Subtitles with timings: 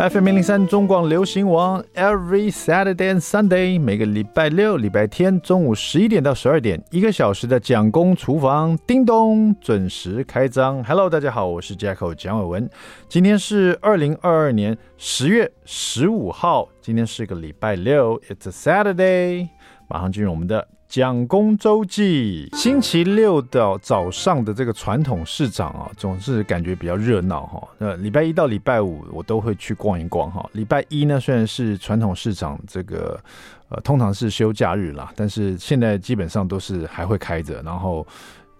[0.00, 10.84] FM 零零三中广流行王，Every Saturday and Sunday，每个礼拜六、礼拜天中午十一点到十二点，一个小时的蒋公厨房，叮咚，准时开张。
[10.84, 12.70] Hello，大家好，我是 Jacko 蒋伟文。
[13.08, 19.48] 今天是二零二二年十月十五号，今天是个礼拜六，It's a Saturday。
[19.88, 20.66] 马上进入我们的。
[20.88, 27.68] 蒋公周记，星期六的早上的这个传统市场啊，总是感觉比较热闹哈。
[27.76, 30.48] 呃，礼拜一到礼拜五我都会去逛一逛哈。
[30.54, 33.20] 礼拜一呢，虽然是传统市场这个
[33.68, 38.06] 呃通常是休假日啦，但是现在基本上都是还会开着，然后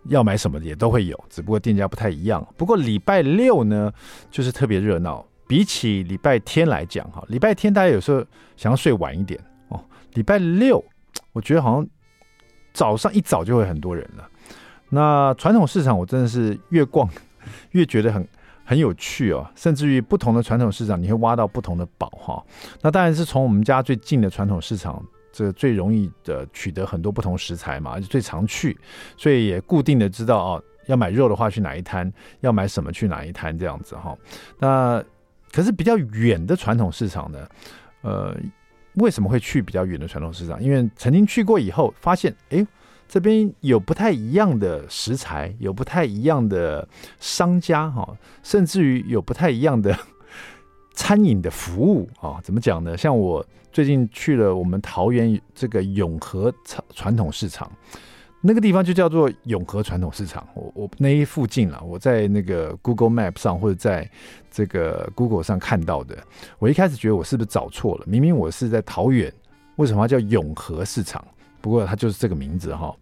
[0.08, 2.46] 要买什么也都会有，只不过店家不太一样。
[2.58, 3.90] 不过礼拜六呢，
[4.30, 8.22] 就是特别热闹，比起礼拜天来讲哈，礼拜天大家有时候
[8.54, 9.80] 想要睡晚一点哦，
[10.12, 10.84] 礼拜六
[11.38, 11.88] 我觉得好像。
[12.74, 14.28] 早上一早就会很多人了。
[14.90, 17.08] 那传统市场我真的是越逛
[17.72, 18.28] 越觉得很
[18.64, 22.44] 很有趣哦，甚至于不同的传统市场你会挖到不同的宝哈。
[22.80, 25.02] 那当然是从我们家最近的传统市场，
[25.32, 28.78] 这最容易的取得很多不同食材嘛，而且最常去，
[29.16, 34.16] 所以也固定的知道哦，要买肉的话去哪一摊，要买什么去哪一摊这样子哈。
[34.60, 35.02] 那
[35.50, 37.48] 可是比较远的传统市场呢，
[38.02, 38.36] 呃。
[38.98, 40.62] 为什么会去比较远的传统市场？
[40.62, 42.66] 因为曾经去过以后，发现哎，
[43.08, 46.86] 这边有不太一样的食材，有不太一样的
[47.18, 49.96] 商家哈，甚至于有不太一样的
[50.94, 52.40] 餐饮的服务啊。
[52.42, 52.96] 怎么讲呢？
[52.96, 56.52] 像我最近去了我们桃园这个永和
[56.94, 57.70] 传统市场。
[58.40, 64.08] 那个地方就叫做永和传统市场，我我那一附近了，我在那个 Google Map 上或者在
[64.50, 66.16] 这个 Google 上看到的。
[66.60, 68.04] 我一开始觉得我是不是找错了？
[68.06, 69.32] 明明我是在桃园，
[69.74, 71.24] 为什么它叫永和市场？
[71.60, 72.94] 不过它就是这个名字哈。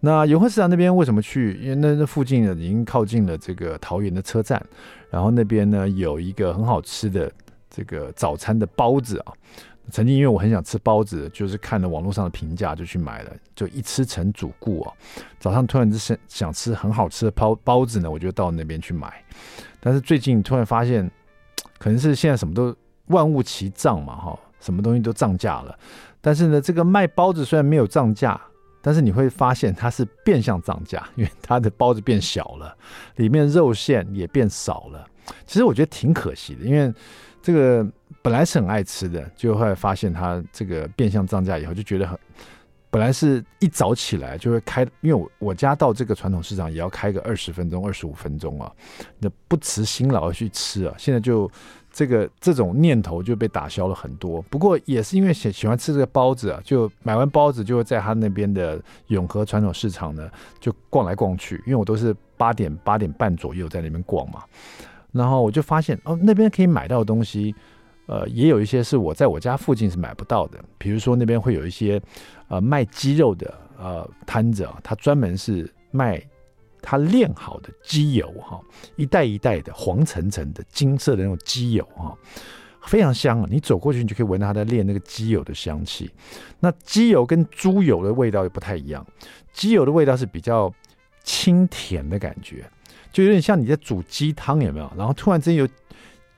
[0.00, 1.52] 那永和市场那边为什么去？
[1.62, 4.60] 因为那那附近呢已经靠近了这个桃园的车站，
[5.10, 7.30] 然后那边呢有一个很好吃的
[7.70, 9.32] 这个早餐的包子啊。
[9.90, 14.92] 曾经因为我很想吃包子，就是看了网络上的评价就去买了，就一吃成主顾哦。
[15.38, 19.12] 早上突然之间想吃很好吃的包包子呢，我就到那边去买。
[19.80, 21.10] 但是最近突然发现，
[21.78, 22.74] 可能是现在什么都
[23.06, 25.76] 万物齐涨嘛，哈，什么东西都涨价了。
[26.20, 28.40] 但是呢，这个卖包子虽然没有涨价，
[28.80, 32.76] 但是你会发现它是变相涨价，因为它的包子变小了，
[33.16, 35.04] 里面肉馅也变少了。
[35.46, 36.92] 其实我觉得挺可惜的，因为
[37.42, 37.86] 这个。
[38.20, 42.16] 本来是很爱吃的，就后来发现它这个变相涨价以后，就觉得很。
[42.88, 48.70] 本来是一早起来就会开，因为我我家到这个传统市场也要开个二十分钟、二十五分钟啊，
[49.18, 50.94] 那不辞辛劳的去吃啊。
[50.96, 51.50] 现在就
[51.90, 54.40] 这个这种念头就被打消了很多。
[54.42, 64.44] 不过也是因为喜喜欢吃这个包子啊，就买完包子就会在他那边的永和传统市场呢就逛来逛去，因为我都是八点八点半左右在那边逛嘛，
[65.12, 67.54] 然后我就发现哦，那边可以买到的东西。
[68.06, 72.02] 呃，也有一些是我在我家附近是买不到的，比如说那边会有一些
[72.48, 76.20] 呃卖鸡肉的呃摊子啊，他专门是卖
[76.82, 78.60] 他炼好的鸡油哈，
[78.96, 82.12] 一袋一袋的黄澄澄的金色的那种鸡油哈，
[82.82, 83.46] 非常香啊！
[83.48, 86.10] 你走过去，你就可以闻到他在炼那个鸡油的香气。
[86.58, 89.06] 那鸡油跟猪油的味道又不太一样，
[89.52, 90.70] 鸡油的味道是比较
[91.22, 92.68] 清甜的感觉，
[93.12, 94.90] 就有点像你在煮鸡汤有没有？
[94.96, 95.68] 然后突然之间有。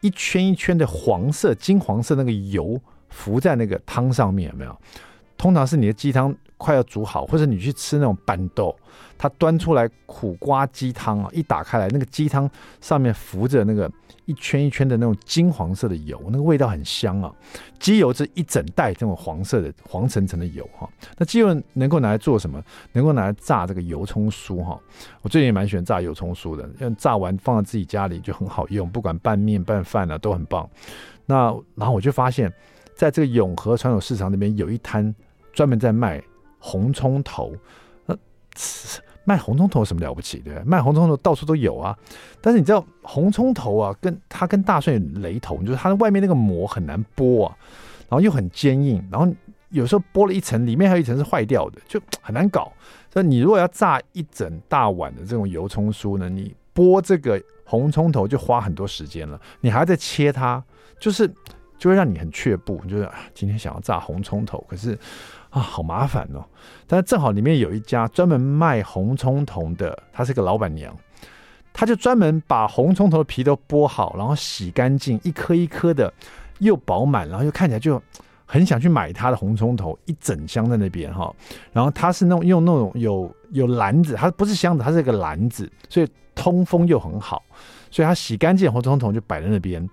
[0.01, 4.81] 一圈一圈的黄色、金黄色那个油浮在那个汤上面，有没有？
[5.45, 8.75] 通常是你的鸡汤快要煮好，或者你去吃那种办桌，
[9.19, 12.51] 它端出来苦瓜鸡汤啊，一打开来，那个鸡汤
[12.81, 13.93] 上面浮着那个
[14.25, 17.31] 一圈一圈的那种金黄色的油，那个味道很香啊。
[17.79, 20.89] 鸡油是一整袋这种黄色的黄澄澄的油哈。
[21.19, 22.59] 那鸡油能够拿来做什么？
[22.93, 24.81] 能够拿来炸这个油葱酥哈。
[25.21, 30.67] 我最近也蛮喜欢炸油葱酥的，因为炸完放在自己家里就很好用，不管拌面拌饭啊都很棒。
[31.27, 32.51] 那然后我就发现，
[32.97, 35.15] 在这个永和传统市场那边有一摊
[35.55, 36.23] 专门在卖
[36.59, 37.55] 红葱头。
[38.05, 38.15] 那
[39.27, 40.39] 卖红葱头有什么了不起？
[40.41, 41.97] 对，卖红葱头到处都有啊。
[42.43, 47.57] 但是你知道红葱头啊，跟它跟大蒜有雷同，就是它的外面那个膜很难剥啊，
[48.03, 49.27] 然后又很坚硬，然后
[49.71, 52.71] 有时候剥了一层，里面还有一层是坏掉的，就很难搞。
[53.11, 60.63] 所以你如果要炸一整大碗的这种油葱酥呢，你剥这个红葱头就花很多时间了，你还要再切它，
[61.01, 61.27] 就是
[61.79, 64.99] 就会让你很却步，就是今天想要炸红葱头，可是。
[65.55, 66.45] 啊，好麻烦哦！
[66.85, 70.93] 但是正好里面有一家专门卖红葱头的，她是个老板娘，
[71.73, 76.13] 她就专门把红葱头的皮都剥好，然后洗干净，一颗一颗的，
[76.59, 78.03] 又饱满，然后又看起来就
[78.45, 81.33] 很想去买她的红葱头，一整箱在那边哈。
[81.73, 87.41] 然后她是那种用那种有有篮子，它不是箱子，它是一个篮子，所以通风又很好，
[87.93, 89.89] 所以她洗干净红葱头就摆在那边。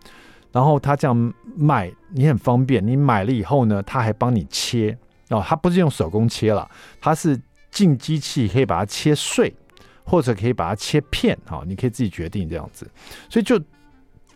[0.52, 2.86] 然后他这样卖，你很方便。
[2.86, 4.98] 你买了以后呢，他还帮你切
[5.32, 6.70] 哦，它不是用手工切了，
[7.00, 7.40] 它是
[7.72, 9.52] 进机器可以把它切碎，
[10.04, 12.86] 或者可以把它切片，哈，你可以自己决定这样子，
[13.30, 13.60] 所以就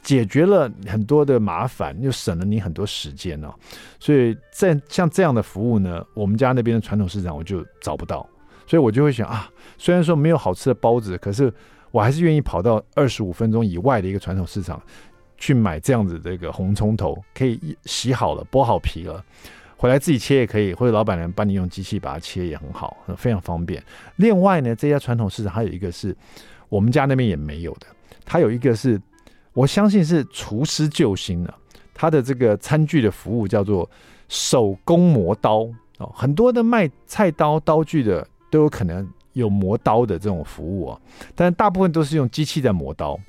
[0.02, 3.54] 解决了很多的麻烦，又省了你很多时间哦。
[4.00, 8.28] 所以在像这样的服务呢，我们家那边的传统市场我就找不到，
[8.66, 11.54] 所以我就会想啊，虽然说没有好吃的包子，可是
[11.92, 14.82] 我还是愿意跑到二十五分钟以外的一个传统市场。
[15.38, 19.22] 去买这样子的一个红葱头，可以洗好了，剥好皮了，
[19.78, 23.84] 回来自己切也可以，或者老板娘帮你用机器把它切也很好，非常方便。
[24.16, 26.16] 另外呢，这家传统市场还有一个是
[26.70, 27.88] 我们家那边也没有的，
[28.24, 29.00] 它有一个是
[29.54, 31.54] 我相信是厨师救星了，
[31.94, 33.90] 它的这个餐具的服务叫做
[34.30, 35.68] 手工磨刀
[35.98, 41.00] 哦，很多的卖菜刀刀具的都有可能有磨刀的这种服务啊，
[41.36, 43.20] 但大部分都是用机器在磨刀。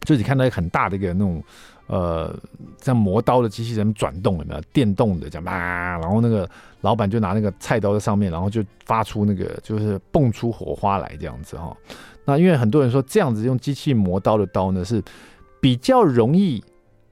[0.00, 1.42] 就你看到很大的一个那种，
[1.86, 2.34] 呃，
[2.80, 4.60] 像磨刀的机器人转动有没有？
[4.72, 6.48] 电动的这样啊，然后那个
[6.80, 11.76] 老板就拿那个菜刀在上面，然后就发出那个就是蹦出火花来这样子哈。
[12.24, 15.02] 那因为很多人说这样子用机器磨刀的刀呢是
[15.60, 16.62] 比较容易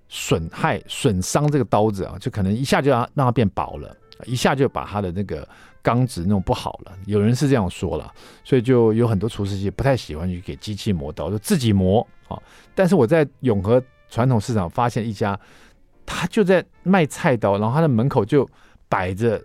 [0.09, 5.47] 损害损伤这个刀子啊，就可能一下就让让它变薄了，一下就把它的那个。
[5.85, 8.09] 钢质弄不好了，有人是这样说了，
[8.45, 12.41] 所以就有很多厨师机不太喜欢去给机器磨刀，就自己磨啊。
[12.73, 15.39] 但是我在永和传统市场发现一家，
[16.05, 18.47] 他就在卖菜刀，然后他的门口就
[18.87, 19.43] 摆着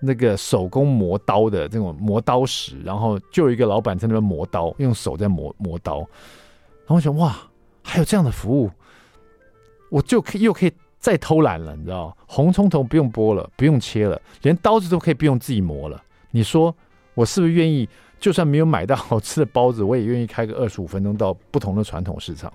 [0.00, 5.98] 那个手工磨刀的这种磨刀石，然后就有一个老板在那边磨刀，用手在磨磨刀。
[5.98, 7.36] 然后我想，哇，
[7.82, 8.70] 还有这样的服务，
[9.90, 10.72] 我就可以又可以。
[11.04, 16.02] 再偷懒了，你知道红葱头不用剥了，不用切了，连刀子都可以不用自己磨了。
[16.30, 16.74] 你说
[17.12, 17.86] 我是不是愿意？
[18.18, 22.50] 就算没有买到好吃的包子，我也愿意开个二十五分钟到不同的传统市场。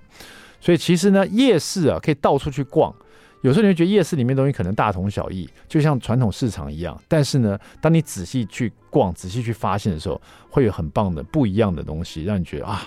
[0.60, 2.94] 所以其实呢，夜市啊可以到处去逛。
[3.42, 7.00] 有时候你会觉得夜市里面东西可能大同小异，就像传统市场一样。
[7.08, 10.20] 但是呢，当你仔细去逛、仔细去发现的时候，
[10.50, 12.82] 会有很棒的不一样的东西，让你觉得啊。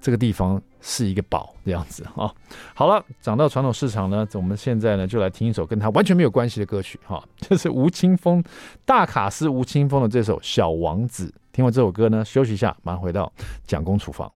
[0.00, 2.28] 这个地方是一个宝，这样子啊。
[2.74, 8.42] 好了，讲到传统市场呢，我们现在呢就来听一首跟他完全没有关系的歌曲哈， 就是吴青峰
[8.84, 11.26] 大卡司吴青峰的这首《小王子》。
[11.52, 13.32] 听完这首歌呢，休息一下，马上回到
[13.64, 14.28] 蒋公厨房。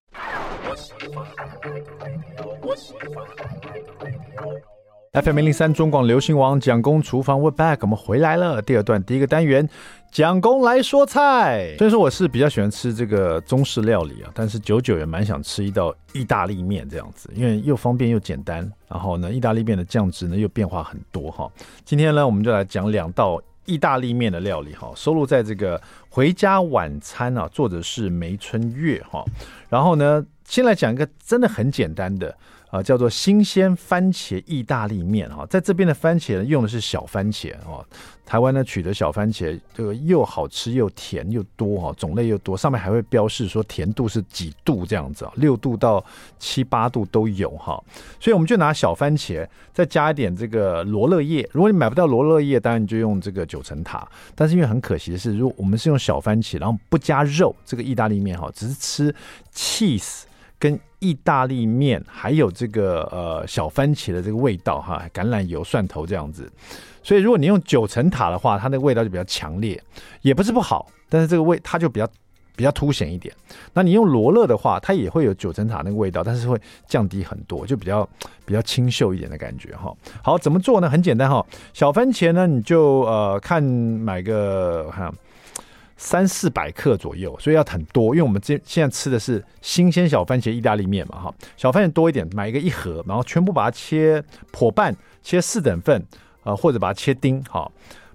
[5.13, 8.61] FM 零零三中广流行王蒋公厨房 We Back，我们回来了。
[8.61, 9.67] 第二段第一个单元，
[10.11, 11.73] 蒋公来说菜。
[11.77, 18.71] 虽然说我是比较喜欢吃这个中式料理啊，但是久久也蛮想吃一道意大利面这样子，因为又方便又简单。
[18.87, 21.51] 然后呢，意大利面的酱汁呢又变化很多哈。
[21.83, 25.77] 今天呢，我们就来讲两道意大利面的料理哈，收录在这个
[26.09, 29.23] 《回家晚餐》啊，作者是梅春月哈。
[29.69, 32.35] 然后呢，先来讲一个真的很简单的。
[32.69, 37.85] 啊，叫做新鲜番茄意大利面哈，在这边的番茄呢，用的是小番茄哦。
[38.25, 46.03] 台湾呢，取得小番茄，这个又好吃又甜又多哈，种类又多，上面还会标示说甜度是几度这样子啊，六度到
[46.37, 47.81] 七八度都有哈。
[48.19, 51.49] 所以我们就拿小番茄，再加一点这个罗勒叶。
[51.53, 54.05] 如果你买不到罗勒叶，当然你就用这个九层塔。
[54.35, 59.15] 但是因为很可惜的是，如果我们是用小番茄，然后不加肉，这个意大利面哈，只是吃
[59.55, 60.23] cheese。
[60.59, 66.51] 跟意大利面还有这个呃小番茄的这个味道哈，橄榄油、蒜头这样子，
[67.03, 69.81] 所以如果你用九层塔的话，它那个味道就比较强烈，
[70.21, 72.09] 也不是不好，但是这个味它就比较
[72.55, 73.31] 比较凸显一点。
[73.73, 78.09] 那你用罗勒的话，它也会有九层塔那个味道，但是会降低很多，就比较
[78.43, 79.93] 比较清秀一点的感觉哈。
[80.23, 80.89] 好，怎么做呢？
[80.89, 85.13] 很简单哈，小番茄呢，你就呃看买个哈。
[85.97, 94.23] 三四百克左右，所以要很多，因为我们这现在吃的是新鲜小番茄意大利面嘛，哈，小番茄多一点，买一个一盒，然后全部把它切
[94.53, 96.05] 剖半，切四等份，
[96.43, 97.69] 呃，或者把它切丁，哈，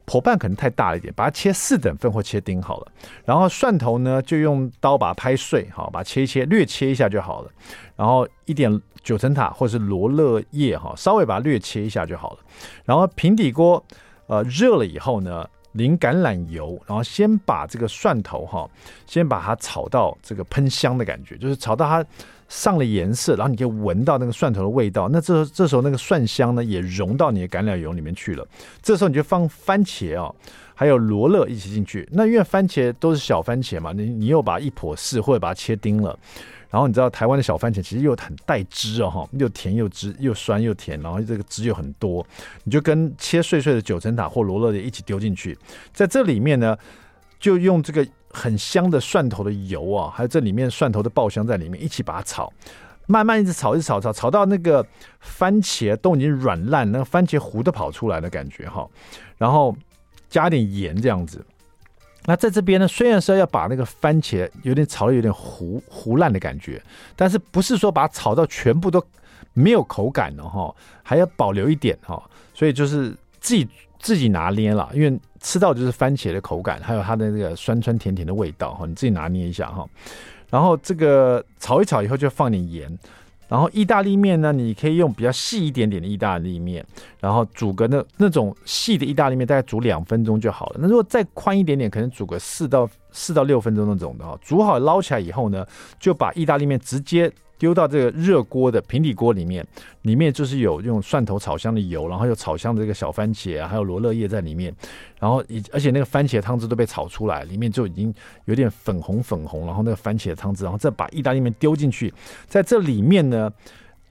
[0.06, 2.92] 剖半可能太大了一点，把它切四等份或切丁好了。
[3.24, 7.50] 然后蒜头呢，就用刀把它拍碎，好，把它切一切，略切一下就好了。
[7.96, 12.38] 然后一点九层塔或者是罗勒叶，哈，稍微把它略切一下就好了。
[12.84, 13.84] 然后平底锅，
[14.28, 18.68] 呃，热了以后呢，淋橄榄油，然后先把这个蒜头哈，
[19.06, 22.04] 先把它炒到这个喷香的感觉，就是炒到它
[22.48, 25.08] 上了颜色，然后你可以闻到那个蒜头的味道。
[25.08, 28.46] 那这这时候那个蒜香呢也融到你的橄榄油里面去了。
[28.82, 30.30] 这时候你就放番茄啊，
[30.74, 32.06] 还有罗勒一起进去。
[32.12, 36.18] 那因为番茄都是小番茄嘛，你你又把它一剖四或者把它切丁了。
[36.72, 42.26] 然后你知道台湾的小番茄其实又很带汁哦，哈，又甜又汁，又酸又甜，然后这个汁又很多，
[42.64, 45.56] 你就跟切碎碎的九层塔或罗勒的一起丢进去，
[45.92, 46.76] 在这里面呢，
[47.38, 52.52] 就用这个很香的蒜头的油啊，还有这里面蒜头的爆香在里面一起把它炒。
[53.06, 54.86] 慢慢一直炒，一直炒，炒炒到那个
[55.20, 58.88] 番茄都已经软烂，那个番茄糊都跑出来的感觉哈。
[59.36, 59.76] 然后
[60.30, 61.44] 加点盐这样子。
[62.24, 66.80] 那在这边呢，虽然说要把那个番茄有点炒的有点糊糊烂的感觉，
[67.16, 69.04] 但是不是说把它炒到全部都
[69.54, 72.22] 没有口感了哈，还要保留一点哈。
[72.54, 79.84] 所以就是自己自己拿捏了，因为吃到就是番茄的口感，还有它的那个酸酸甜甜的味道哈，你自己拿捏一下哈。
[80.48, 82.98] 然后这个炒一炒以后就放点盐。
[83.52, 86.82] 然后意大利面呢，你可以用比较细一点点的意大利面，
[87.20, 90.76] 然后煮个那那种细的意大利面，大概煮两分钟就好了。
[90.80, 94.38] 那如果再宽一点点，可能煮个四到四到六分钟那种的哈。
[94.40, 95.66] 煮好捞起来以后呢，
[96.00, 97.30] 就把意大利面直接。
[97.62, 99.64] 丢到这个热锅的平底锅里面，
[100.00, 104.74] 里面就是有用蒜头炒香的油，然后有炒香的这个小番茄啊，还有罗勒叶在里面，
[105.20, 105.40] 然后
[105.70, 108.12] 而且那个番茄汤汁都被炒出来，里面就已经
[108.46, 112.12] 有点粉红粉红，然后那个番茄汤汁，然后再把意大利面丢进去，
[112.48, 113.48] 在这里面呢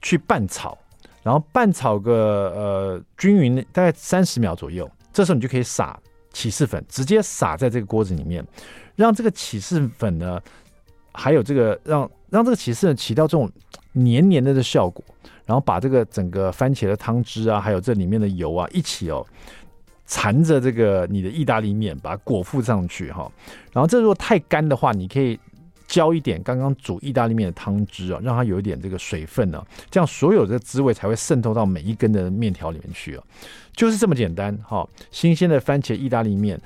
[0.00, 0.78] 去拌炒，
[1.22, 2.14] 然后拌炒个
[2.56, 5.94] 呃均匀，大概三十秒左右，这时候你就可以撒
[6.32, 8.42] 起司粉，直接撒在这个锅子里面，
[8.96, 10.40] 让这个起司粉呢，
[11.12, 12.10] 还有这个让。
[12.32, 13.46] 让这个起司呢起到这种
[13.92, 15.04] 黏黏的的效果，
[15.44, 19.22] 然后把这个整个番茄的汤汁啊，还有这里面的油啊一起哦
[20.06, 23.30] 缠着这个你的意大利面，把它裹覆上去哈。
[23.70, 25.38] 然后这如果太干的话，你可以
[25.86, 33.22] 浇一点刚刚煮意大利面的汤汁啊，让它有一点这个水分呢，这样所有的滋味才会渗透到每一根的面条里面去啊。
[33.76, 36.58] 就是这么简单哈，新鲜的番茄意大利面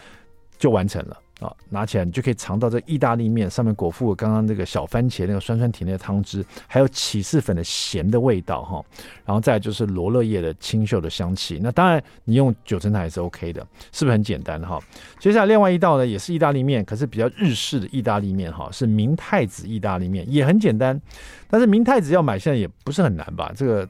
[0.61, 1.19] 就完成了。
[1.41, 8.83] 啊，拿起来你就可以尝到这意大利面上面裹覆刚刚那个小番茄那个酸酸甜甜的汤汁，还有起司粉的咸的味道哈，
[9.25, 11.61] 然后再就是罗勒叶的清秀的香气。
[11.63, 13.61] 那当然你用九层塔也是 OK 的，
[13.93, 14.79] 是不是很简单哈？
[15.19, 20.99] 接下来另外一道呢也是意大利面，可是比较日式的意大利面哈，是明太子意大利面，也很简单。
[21.49, 23.53] 但是明太子要买现在也不是很难吧？
[23.55, 23.87] 这个。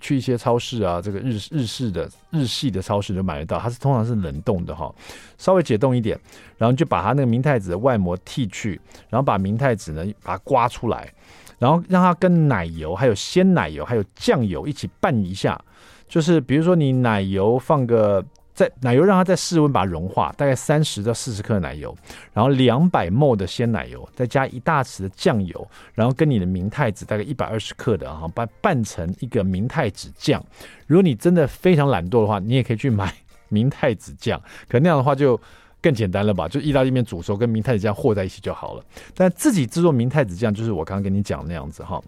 [0.00, 4.94] 去一些超市啊，这个日日式的日系的超市都买得到，它是通常是冷冻的哈，
[5.38, 6.16] 稍微解冻一点，
[6.56, 11.12] 然后就把它那个明太子的外膜剃去，然后把明太子呢把它刮出来，
[11.58, 15.60] 然后让它跟奶油、还有鲜奶油、还有酱油一起拌一下，
[16.06, 18.24] 就是比如说你奶油放个。
[18.54, 21.94] 在奶油让它在室温把它融化，大概三十到四十克奶油，
[22.32, 30.40] 然后两百 ml 的鲜奶油，再加一大匙的酱油，然后跟你的明太子大概一百二十克的啊，把拌成一个明太子酱。
[30.86, 33.12] 如果你真的非常懒惰的话，你也可以去买
[33.48, 35.38] 明太子酱， 可那样的话就
[35.82, 36.46] 更简单了吧？
[36.46, 38.84] 就意大利面煮熟跟明太子酱和在一起就好了。
[39.16, 42.00] 但自己制作明太子酱就是我刚刚跟你讲那样子哈，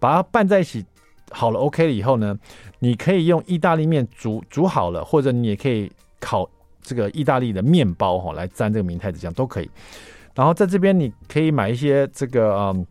[0.00, 0.84] 把它拌在一起。
[1.32, 2.38] 好了，OK 了以后呢，
[2.78, 6.48] 你可以用意大利面煮煮好了，或者你也可以烤
[6.80, 9.70] 这个意大利的面包哈，来沾这个明太子酱都可以。
[10.34, 12.86] 然后在这边你可以买一些这个嗯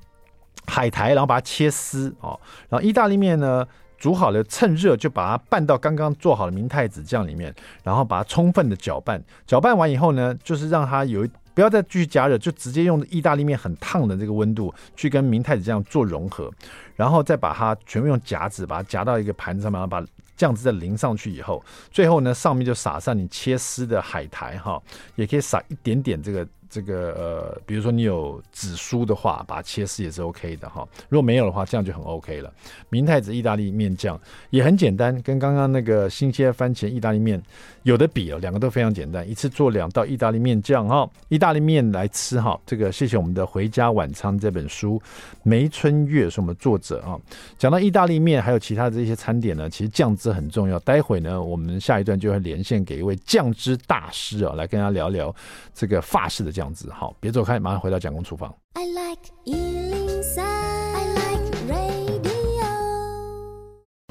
[0.68, 2.40] 海苔，然后把它切丝哦。
[2.70, 3.66] 然后意大利面呢
[3.98, 9.24] 煮好了，趁热就把它拌到刚刚做好的明太子酱里面，然后把它充分的搅拌。
[9.46, 11.30] 搅拌完以后呢，就是让它有一。
[11.54, 16.52] 不要再继续加热，就直接用意大利面很烫的这个温度去跟明太子这样做融合，
[16.96, 20.06] 然后再把它全部用夹子把它夹到一个盘子上面，然后把
[20.42, 24.82] 酱汁再淋上去以后，最后呢上面就撒上你切丝的海苔哈，
[25.16, 26.48] 也可以撒一点点这个。
[26.74, 30.88] 这个呃，比如说你有紫苏的话，把它切丝也是 OK 的哈。
[31.10, 32.50] 如果没有的话，这样就很 OK 了。
[32.88, 34.18] 明太子意大利面酱
[34.52, 37.44] 也很简单，跟刚刚那个新鲜番茄意大利面
[37.84, 41.06] 有的比哦，两个都非常简单，一次做两道意大利面酱哈。
[41.28, 45.02] 意大利面来吃哈，这个谢谢我们的《回家晚餐》这本书，
[45.44, 47.20] 梅春月是我们作者啊。
[47.58, 50.80] 讲到意大利面，还有其他的这些餐点呢，其实酱汁很重要。
[50.80, 55.34] 待会呢，我们下一段就会连线给一位酱汁大师啊，来跟大家聊聊
[55.74, 56.74] 这个法式的酱。
[56.74, 58.54] 汁好，别走开，马上回到蒋公厨房。
[58.74, 60.01] I like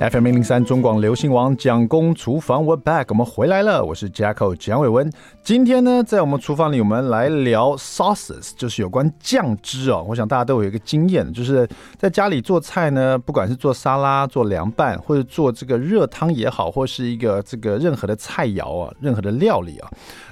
[0.01, 5.13] FM 零零三中广流行王蒋公厨房，We're back，我们回来了，我是 Jacko 蒋伟文。
[5.43, 10.03] 今天呢，在我们厨房里，我们来聊 sauces，就是有关酱汁哦。
[10.09, 19.89] 我想大家都有一个经验，就是在家里做菜呢，不管是做沙拉、做凉拌，或者做这个热汤也好，或是一个这个任何的菜肴啊，任何的料理啊。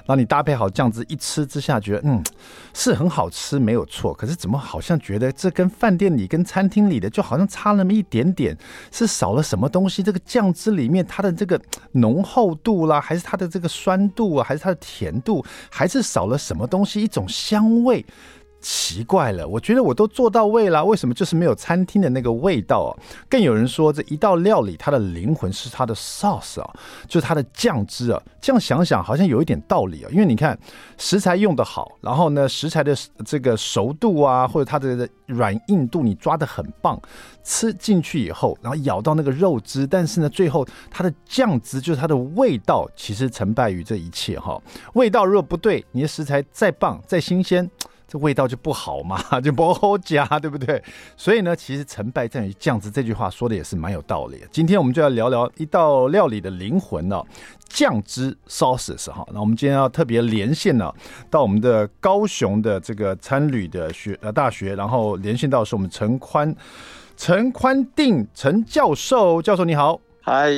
[0.06, 2.24] 然后你搭配好酱汁，一吃之下觉得嗯
[2.72, 4.14] 是很好吃，没有错。
[4.14, 8.56] 可是怎么好像觉得这跟饭店里、跟餐厅里的就好像差那么一点点，
[8.90, 10.04] 是少了什么什么东西？
[10.04, 11.60] 这个酱汁里面它的这个
[11.90, 17.02] 浓厚度啦，还是它的这个酸度啊，还是它的甜度，还是少了什么东西？
[17.02, 18.06] 一种香味
[18.60, 22.90] 奇怪了，我觉得我都做到位了，为什么就是没有餐厅的那个味道啊？
[23.28, 26.70] 更有人说，这一道料理它的灵魂是它的 sauce 啊，
[27.06, 28.20] 就是它的酱汁啊。
[28.40, 30.58] 这样想想好像有一点道理啊，因为你看
[30.96, 37.00] 食材用得好，然后呢食材的这个熟度啊，或者它的软硬度你抓得很棒，
[37.44, 44.60] 吃进去以后，然后咬到那个肉汁，但是呢最后它的酱汁就是它的味道，其实成败于这一切哈。
[44.94, 47.68] 味道如果不对，你的食材再棒再新鲜。
[48.08, 50.82] 这味道就不好嘛， 就不好加，对不对？
[51.14, 52.90] 所以呢，其实成败在于酱汁。
[52.90, 54.46] 这句话说的也是蛮有道理的。
[54.50, 57.22] 今天我们就要聊聊一道料理的灵魂哦，
[57.68, 59.26] 酱汁 sauces 哈。
[59.34, 60.90] 那我们今天要特别连线呢，
[61.28, 66.56] 到我们的高雄的这个餐旅的学呃大学，然后连线到是我们陈宽
[67.14, 70.50] 陈宽定陈教授，教授你好，嗨，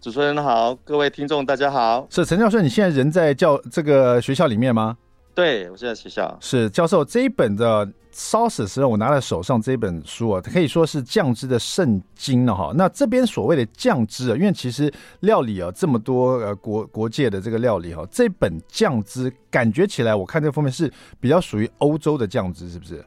[0.00, 2.06] 主持人好，各位听众大家好。
[2.08, 4.96] 是陈教授，你现在人在教这个学校里面吗？
[5.38, 12.72] 对，我现在学校是教授这一本的烧死时候我拿在手上这一本书啊，可以说是酱汁的圣经了哈。
[12.74, 23.04] 那这边所谓的酱汁啊，因为其实料理啊这么多呃国国界的这个料理哈，这本酱汁感觉起来，我看这个封面是比较属于欧洲的酱汁，是不是？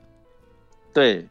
[0.94, 1.28] 对。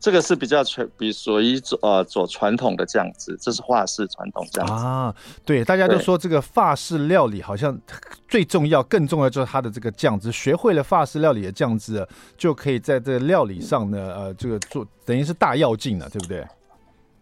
[0.00, 5.14] 这个是比较传，比属于呃做传统的酱汁，这是法式传统酱汁啊。
[5.44, 7.78] 对，大家都说这个法式料理好像
[8.26, 10.32] 最重要，更重要就是它的这个酱汁。
[10.32, 12.06] 学会了法式料理的酱汁，
[12.38, 16.46] 就可以在这个料理上呢，呃，这个做等于是大跃进了，对不对？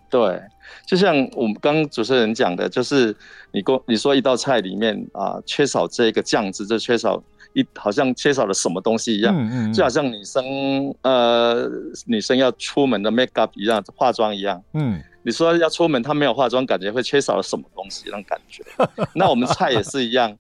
[0.09, 0.41] 对，
[0.87, 3.15] 就像我们刚刚主持人讲的，就是
[3.51, 7.21] 你过你说一道菜里面啊、呃，缺少这个酱汁，就缺少。
[7.55, 11.69] 一好像缺少了什么东西一样，嗯嗯、就好像女生呃
[12.07, 14.63] 女生要出门的 make up 一样，化妆一样。
[14.75, 18.63] 嗯，你说要出门，她没有化妆，感觉会缺少了什么东西那种感觉。
[19.15, 20.37] 那我们菜也是一样，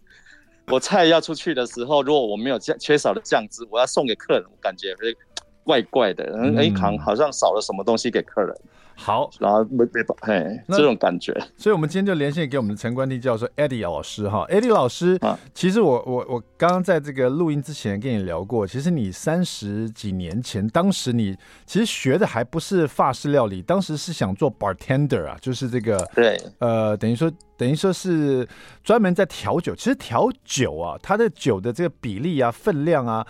[0.66, 5.16] 我菜要出去的时候，如果我没有酱缺少了酱汁，我要送给客人，我感觉会
[5.64, 6.24] 怪怪的，
[6.56, 8.54] 哎、嗯，好像少了什么东西给客人。
[9.00, 11.33] 好，然后没没嘿，这种感觉。
[11.57, 14.45] 所以，我们今天就连线给我们的陈宽定教授 Eddie 老师哈。
[14.50, 28.47] Eddie 老师，啊、其实我我我刚刚在这个录音之前跟你聊过，其实你三十几年前，当时你其实学的还不是法式料理，当时是想做 bartender 啊，就是这个对，呃，等于说等于说是
[28.83, 29.76] 专门在调酒。
[29.76, 33.25] 其实调酒啊，它的酒的这个比例啊、分量啊。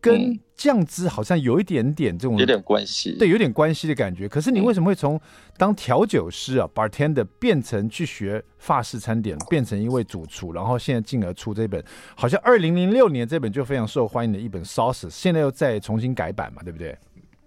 [0.00, 4.28] 跟酱汁好像有一点点这种有点关系，对，有点关系的感觉。
[4.28, 5.20] 可是你为什么会从
[5.56, 11.82] 当调酒师啊，bartender 变成去学法式餐点，变成一位主厨，然后现在进而出这本，
[12.16, 16.96] 好像二零零六年这本就非常受欢迎的一本 sauces，现在又再重新改版嘛，对不对？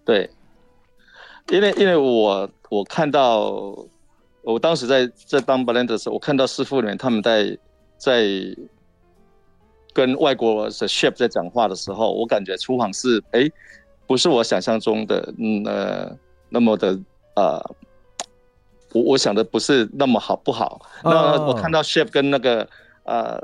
[0.06, 0.30] 对，
[1.50, 3.52] 因为因为我我看到
[4.42, 7.58] 我当时在在当 bartender 的时候，我看到师傅里面他们在
[7.98, 8.24] 在。
[9.94, 13.52] 跟外国的 chef 在讲话的时候，我感觉厨房是哎、欸，
[14.08, 16.12] 不是我想象中的嗯呃
[16.50, 17.00] 那么的
[17.36, 17.62] 呃，
[18.92, 20.82] 我我想的不是那么好不好。
[21.04, 21.14] Oh.
[21.14, 22.68] 那我看到 chef 跟那个
[23.04, 23.40] 呃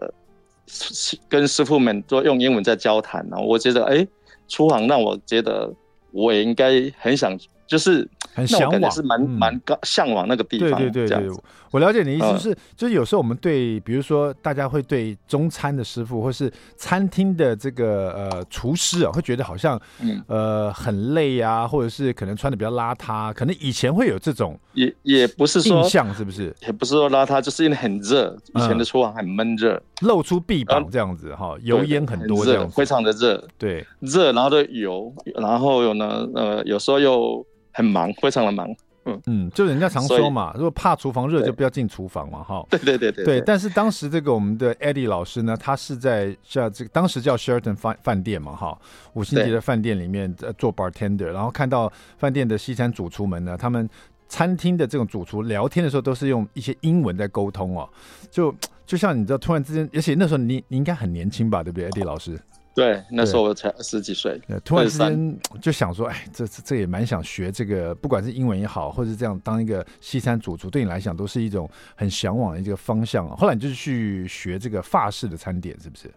[1.27, 4.07] 跟师傅们都用英文在交谈，然后我觉得哎，
[4.47, 5.71] 厨房让我觉得
[6.11, 7.37] 我也应该很想。
[7.69, 10.71] 就是很向往，是蛮蛮高向往那个地方。
[10.71, 11.29] 对对对对，
[11.69, 19.79] 我了解你的意思，就是，就是有时候我们对，比如说大家会对中餐的师傅，或是餐厅的这个呃厨师啊，会觉得好像
[20.25, 26.51] 呃很累啊，或者是可能穿的比较邋遢，可能以前会有这种，也也不是说印象是不是？
[26.65, 37.45] 也不是说邋遢，就是因为很热，以前的厨房很闷热，露出臂膀这样子哈，油烟很多这样，非常的热，对，热，然后的油，然后有呢呃有时候又。
[37.79, 38.69] 很忙，非常的忙。
[39.05, 42.61] 嗯嗯，就人家常说嘛，如果怕厨房热，就不要进厨房嘛，哈。
[42.69, 43.23] 对对对对。
[43.23, 48.77] 对，但是当时这个我们的 Eddie 老师呢，他是在像这个当时叫 Sheraton 饭饭店嘛，哈，
[49.13, 53.89] 五星级的饭店里面做 bartender，然后看到饭店的西餐主厨们呢，他们
[54.27, 57.89] 餐厅的这种主厨聊天的时候都是用一些英文在沟通哦，
[58.29, 58.53] 就
[58.85, 62.37] 就像你知道，突然之间，而且那时候你你应该很年轻吧，对不对，Eddie 老师？
[62.75, 73.27] 对，那时候我才二十几岁，突然之间就想说，哎，这这这也蛮想学这个，不管是英文也好，或者是这样当一个西餐主厨，对你来讲都是一种很向往的一个方向。
[73.35, 76.09] 后来你就去学这个法式的餐点，是不是？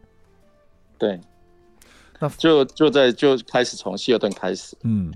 [0.99, 1.19] 对，
[2.21, 4.77] 那就就在就开始从希尔顿开始。
[4.85, 5.13] 嗯，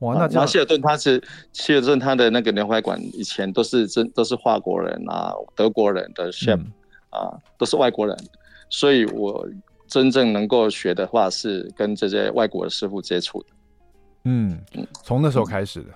[0.00, 1.22] 哇，那那希尔顿他是
[1.54, 6.72] 希尔顿他的那个牛排馆以前都是真都是法国人啊，德国人的 chef、嗯、
[7.08, 8.14] 啊，都是外国人，
[8.68, 9.48] 所以我。
[9.92, 13.48] 真正能够学的话，是跟这些外国的师傅接触的。
[14.24, 15.88] 嗯嗯，从那时候开始的。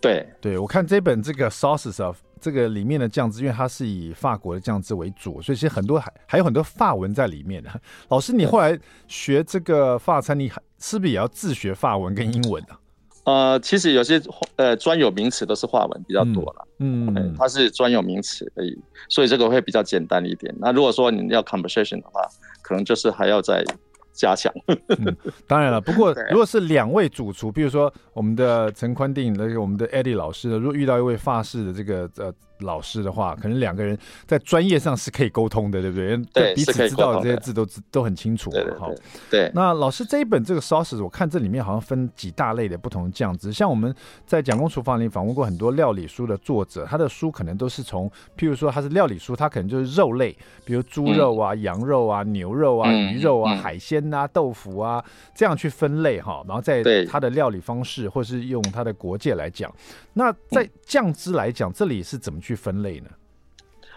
[0.00, 7.68] 对对，我看这本这个 sauces of 这个里面的酱汁，因为它是以法国的酱汁为主，所以其实很多还还有很多法文在里面的。
[8.08, 12.79] 老师，你后来学这个法餐，你是不是也要自学法文跟英文啊？
[13.24, 14.20] 呃，其实有些
[14.56, 18.78] 呃专有名词都是话文比较多了，嗯，嗯，它是专有名词而已，
[19.08, 20.54] 所以这个会比较简单一点。
[20.58, 22.22] 那如果说你要 conversation 的话，
[22.62, 23.64] 可能就是还要再
[24.12, 24.52] 加强。
[24.98, 32.32] 嗯，当然了，不过如果是两位主厨，比如说我们的陈宽定那个我们的 Eddie 老师，如果遇到一位法式的这个呃。
[32.60, 33.96] 老师的话，可能两个人
[34.26, 36.16] 在专业上是可以沟通的，对不对？
[36.32, 38.50] 对，彼此知道的这些字都都很清楚。
[38.78, 38.92] 好，
[39.30, 39.50] 对。
[39.54, 43.52] 那老师这一本这个 sauces，我看这里面好像分几大类的不同的酱汁。
[43.52, 43.94] 像我们
[44.26, 55.02] 在蒋公厨房里访问过很多料理书的作者，他的书可能都是从，譬如说他是料理书，他可能就是肉类，比如猪肉啊、嗯、羊肉啊、牛肉啊、嗯、鱼肉啊、嗯、海鲜啊、豆腐啊
[55.34, 59.72] 这样去分类哈，然后在他的料理方式或是用他的国界来讲。
[60.12, 63.08] 那在酱汁来讲，这里是怎么去分类呢？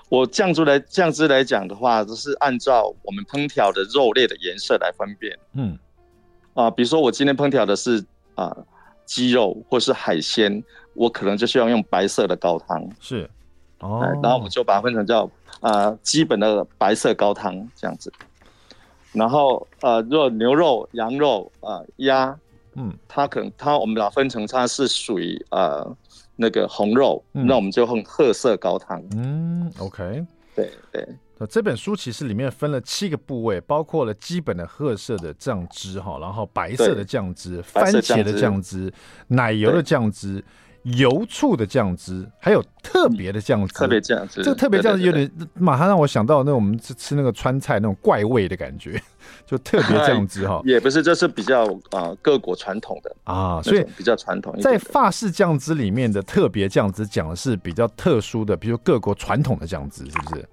[0.09, 5.37] 我酱汁来酱汁来讲的话，就是按照我们烹调的肉类的颜色来分辨。
[5.53, 5.77] 嗯，
[6.53, 8.03] 啊，比如说我今天烹调的是
[8.35, 8.55] 啊
[9.05, 10.63] 鸡肉或是海鲜，
[10.93, 12.87] 我可能就需要用白色的高汤。
[12.99, 13.27] 是，
[13.79, 15.27] 哦，然后我就把它分成叫
[15.61, 18.13] 啊基本的白色高汤这样子。
[19.13, 22.37] 然后呃，如果牛肉、羊肉啊、鸭。
[22.75, 25.95] 嗯，它可能它我们把它分成它是属于呃
[26.35, 29.03] 那个红肉，嗯、那我们就用褐色高汤。
[29.11, 31.07] 嗯，OK，对对。
[31.37, 38.93] 那这本书其实里面分了七个部位，包括了基本的褐色的酱汁哈，然后白色的酱汁、番茄的酱汁、
[39.27, 40.43] 奶油的酱汁。
[40.83, 49.01] 油醋的酱汁，还有特别的酱汁，特别酱汁，这个特别酱汁有点马上让我想到那我们吃吃那个川菜那种怪味的感觉，
[49.47, 50.61] 就特别酱汁哈。
[50.67, 54.53] 也不是，这是比较啊各国传统的啊，所以比较传统。
[54.61, 60.45] 在法式酱汁里面的特别酱汁讲的是比较特殊的，比如各国传统的酱汁，是不是？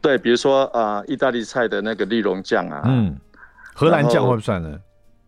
[0.00, 3.16] 对，比如说啊，意大利菜的那个利蓉酱啊，嗯，
[3.74, 4.78] 荷兰酱会不算呢？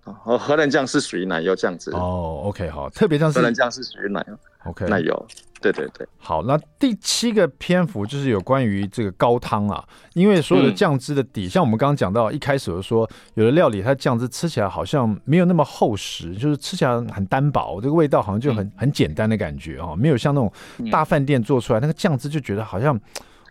[0.05, 2.43] 哦，荷兰酱是属于奶油酱汁哦。
[2.45, 4.39] OK，好，特别酱是荷兰酱是属于奶油。
[4.65, 5.27] OK，奶油。
[5.63, 6.07] 对对对。
[6.17, 9.85] 好，那第七个篇幅就是有关于这个高汤啊，
[10.15, 20.51] 因为所有的酱汁的底，嗯、像我们刚刚讲到一开始就说，有的料理它酱汁吃起来好像没有那么厚实，就是吃起来很单薄，这个味道好像就很、嗯、很简单的感觉啊，没有像那种
[20.91, 22.99] 大饭店做出来、嗯、那个酱汁就觉得好像。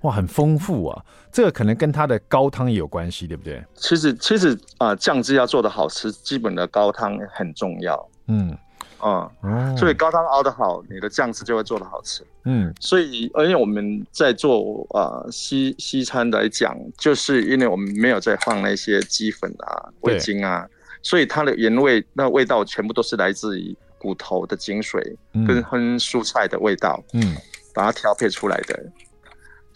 [0.02, 1.06] 哇，很丰富啊！
[1.32, 3.62] 这个可能跟它的高汤也有关系，对不对？
[3.76, 8.10] 其实，其实啊，酱汁要做得好吃，基本的高汤很重要。
[8.28, 8.58] 嗯，
[9.00, 12.24] 啊，哦、所以高汤熬得好，你的酱汁就会做得好吃。
[12.46, 20.66] 嗯，所以，而且我们在做啊西西餐来讲，就是因为我们没有在放那些鸡粉啊、味精啊，
[21.02, 25.02] 所以它的原味那、味道全部都是来自于骨头的精髓
[25.46, 27.04] 跟跟蔬菜的味道。
[27.14, 27.36] 嗯，
[27.74, 28.84] 把它调配出来的。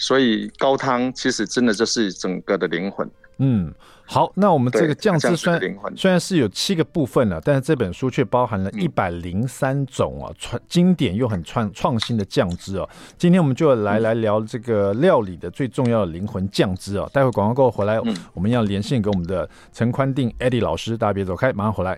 [0.03, 3.09] 所以高汤其实真的就是整个的灵魂。
[3.37, 3.73] 嗯，
[4.05, 5.61] 好，那我们这个酱汁虽然
[5.95, 12.87] 虽然是有七个部分了，但是这本书却包含了一百零三种啊，传经典又很创创新的酱汁哦。
[13.17, 17.09] 今天我们就来来聊这个料理的最重要的灵魂酱汁哦。
[17.13, 17.97] 待会广告过后回来，
[18.33, 21.97] 我们要连线给我们的陈宽定 Eddie 老师，大家别走开，马上回来。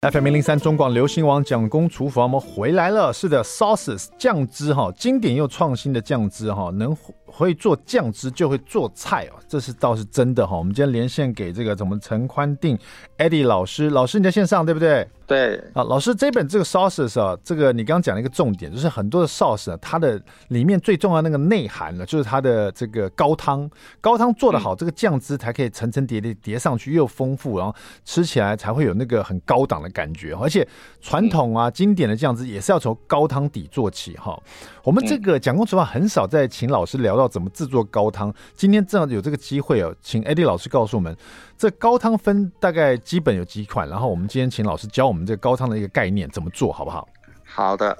[0.00, 3.12] FM 零零三中广流行王蒋公厨房，我们回来了。
[3.12, 6.96] 是的，sauces 酱汁哈，经典又创新的酱汁哈，能
[7.30, 10.56] 会做酱汁就会做菜哦，这是倒是真的哈。
[10.56, 12.76] 我们今天连线给这个怎么陈宽定
[13.18, 15.06] Eddie 老师，老师你在线上对不对？
[15.26, 23.68] 对啊，老师这本这个 sauces 啊，这个你刚刚讲了一个重点，就是很多的 sauce 啊，它的里面最重要的那个内涵呢，就是它的这个高汤，
[24.00, 27.74] 高汤做得好，嗯、这个酱汁才可以层层叠叠叠上去，又丰富，然后
[28.06, 30.34] 吃起来才会有那个很高档的感觉。
[30.34, 30.66] 而且
[31.02, 34.40] 传统啊，经典的酱汁也是要从高汤底做起哈。
[34.82, 41.14] 我们这个讲公厨房很少在请老师聊到怎么制作高汤，今天正好有这个机会哦，请 Eddie 老师告诉我们。
[41.58, 47.08] 这高汤分大概基本有几款，然后我们今天请老师教我们这个高汤的一个概念怎么做好不好？
[47.44, 47.98] 好的，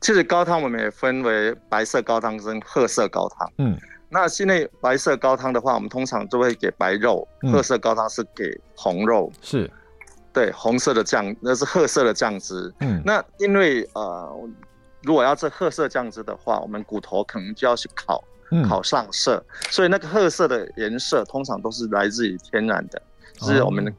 [0.00, 3.52] 其实高汤我们也分为白色高汤跟褐色高汤。
[3.58, 9.30] 嗯，那现在白色高汤的话，我们通常都会给白肉；嗯、褐色高汤是给红肉。
[9.42, 9.70] 是，
[10.32, 12.72] 对，红色的酱那是褐色的酱汁。
[12.80, 14.34] 嗯，那因为呃，
[15.04, 18.22] 如果要这褐色酱汁的话，我们骨头可能就要去烤。
[18.68, 23.92] 烤上色，所以那个褐色的颜色通常都是来自于天然的，就是我们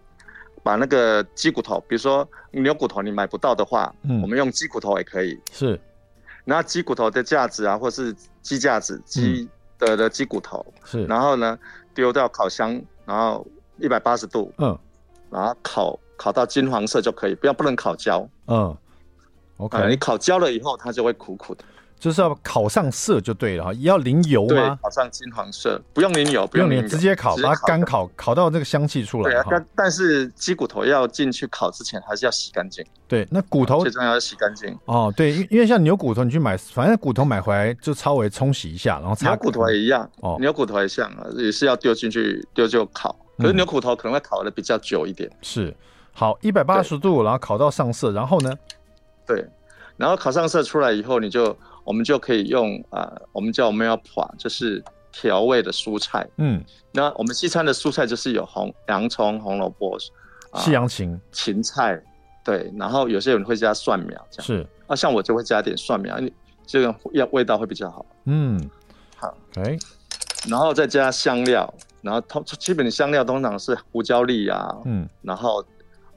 [0.63, 5.37] 把那个鸡骨头，比如说牛骨头你买不到的话，嗯，我们用鸡骨头也可以。
[5.51, 5.77] 是，
[6.45, 11.59] 那鸡骨头的架子啊，或是鸡架子，鸡的的鸡骨头，是，然后呢
[11.93, 13.45] 丢到烤箱，然后
[13.79, 14.77] 一百八十度，嗯，
[15.31, 18.77] 然后烤烤到金黄色就可以，不要不能烤焦，嗯。
[19.57, 21.63] OK，、呃、你烤焦了以后，它就会苦苦的。
[21.97, 24.49] 就是要烤上色就对了哈，要淋油吗？
[24.49, 29.31] 对，烤上金黄色，不用淋油，不用淋，直接烤，把它干烤，烤到这个香气出来。
[29.31, 32.85] 对啊，但但是鸡骨头要进去烤之前，还是要洗干净。
[33.07, 34.77] 对，那骨头最重要要洗干净。
[34.83, 39.29] 哦，对，因因为像牛骨头，你去买，反正骨头买回来就稍微冲洗一下，然后擦。
[39.29, 45.29] 牛骨头也一样，哦，牛骨头也像啊，也是要丢进去丢就烤，可是牛骨头可能会烤的比较久一点。
[45.29, 45.77] 嗯、是，
[46.11, 48.53] 好，一百八十度，然后烤到上色，然后呢？
[49.25, 49.45] 对，
[49.97, 51.55] 然后烤上色出来以后，你就。
[51.85, 56.27] 我们就可以用啊、呃，我们叫 meal pot，就是调味的蔬菜。
[56.37, 56.59] 嗯，
[56.91, 59.95] 那我们西餐的蔬菜就是有红洋葱、红萝卜、
[60.55, 62.01] 西洋芹、芹菜，
[62.43, 62.73] 对。
[62.75, 64.67] 然后有些人会加蒜苗，这样是。
[64.87, 66.19] 啊，像我就会加点蒜苗，
[66.65, 68.03] 这个要味道会比较好。
[68.23, 68.59] 嗯，
[69.15, 69.77] 好，OK。
[70.49, 75.61] 然后再加香料，然后通基本的香料通常是胡椒粒啊，嗯，然后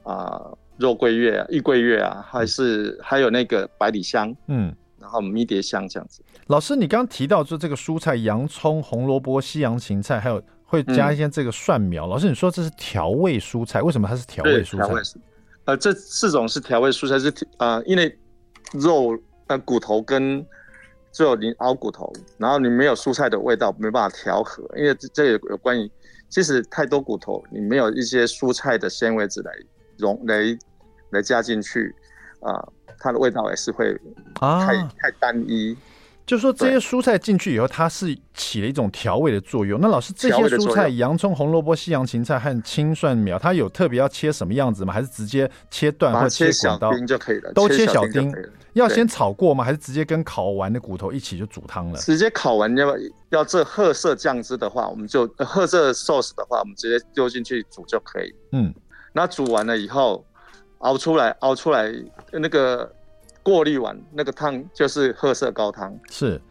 [0.01, 4.73] 啊、呃、肉桂叶啊、玉桂叶啊，还是、嗯、还有那个百里香，嗯。
[5.01, 6.21] 然后迷迭香这样子。
[6.47, 12.05] 老师，你刚刚提到就这个蔬菜，洋葱、红萝卜、西洋芹菜，还有会加一些这个蒜苗。
[12.05, 15.19] 嗯、老师，你说这是调味蔬菜，为什么它是调味蔬菜？
[15.63, 18.13] 呃，这四种是调味蔬菜，是啊、呃，因为
[18.73, 20.45] 肉呃骨头跟
[21.13, 24.63] 最后你熬骨头，然后你没有蔬菜的味道，没办法调和。
[24.75, 25.89] 因为这这有有关于，
[26.27, 29.51] 其实太多骨头，你没有一些蔬菜的纤维质来
[29.99, 30.57] 融来
[31.11, 31.93] 来加进去
[32.39, 32.53] 啊。
[32.53, 33.97] 呃它的味道也是会
[34.35, 35.73] 太、啊、太单一，
[36.25, 39.79] 就是说这些蔬菜进去以后，它是起了一种调味的作用。
[39.79, 44.91] 那老师，这些蔬菜，洋葱、红萝卜、西洋芹菜和青蒜苗，它有特别要切什么样子吗？
[44.91, 47.53] 还是直接切断或切小丁就可以了？
[47.53, 48.29] 都切小丁，
[48.73, 49.63] 要先炒过吗？
[49.63, 51.99] 还是直接跟烤完的骨头一起就煮汤了？
[51.99, 52.97] 直接烤完要
[53.29, 58.35] 要这褐色酱汁的话，我们就褐色 sauce 的话，我们直接丢进去煮就可以。
[58.51, 58.73] 嗯，
[59.13, 60.25] 那煮完了以后。
[60.79, 61.93] 熬出来，熬出来，
[62.31, 62.89] 那个
[63.43, 65.93] 过滤完那个汤就是褐色高汤。
[66.09, 66.41] 是，